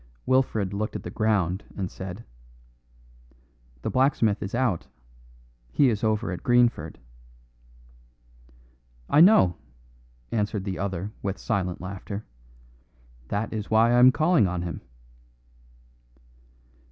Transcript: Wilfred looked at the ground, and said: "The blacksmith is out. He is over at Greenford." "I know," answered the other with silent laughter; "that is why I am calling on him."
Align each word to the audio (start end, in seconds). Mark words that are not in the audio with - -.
Wilfred 0.25 0.73
looked 0.73 0.95
at 0.95 1.03
the 1.03 1.11
ground, 1.11 1.63
and 1.77 1.91
said: 1.91 2.23
"The 3.83 3.91
blacksmith 3.91 4.41
is 4.41 4.55
out. 4.55 4.87
He 5.71 5.89
is 5.91 6.03
over 6.03 6.31
at 6.31 6.41
Greenford." 6.41 6.97
"I 9.11 9.21
know," 9.21 9.57
answered 10.31 10.63
the 10.63 10.79
other 10.79 11.11
with 11.21 11.37
silent 11.37 11.81
laughter; 11.81 12.25
"that 13.27 13.53
is 13.53 13.69
why 13.69 13.91
I 13.91 13.99
am 13.99 14.11
calling 14.11 14.47
on 14.47 14.63
him." 14.63 14.81